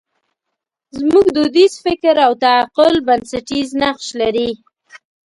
[0.99, 4.49] زموږ دودیز فکر او تعقل بنسټیز نقش لري.